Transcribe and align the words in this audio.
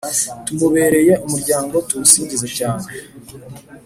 tumubereye 0.45 1.13
umuryango: 1.25 1.75
tumusingize 1.87 2.47
cyane! 2.57 2.85